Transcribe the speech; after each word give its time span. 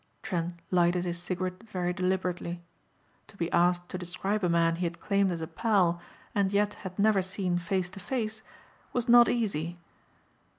Trent 0.23 0.55
lighted 0.71 1.05
his 1.05 1.19
cigarette 1.21 1.61
very 1.61 1.93
deliberately. 1.93 2.63
To 3.27 3.37
be 3.37 3.51
asked 3.51 3.87
to 3.89 3.99
describe 3.99 4.43
a 4.43 4.49
man 4.49 4.77
he 4.77 4.87
had 4.87 4.99
claimed 4.99 5.31
as 5.31 5.41
a 5.43 5.47
pal 5.47 6.01
and 6.33 6.49
yet 6.51 6.73
had 6.81 6.97
never 6.97 7.21
seen 7.21 7.59
face 7.59 7.91
to 7.91 7.99
face 7.99 8.41
was 8.93 9.07
not 9.07 9.29
easy. 9.29 9.77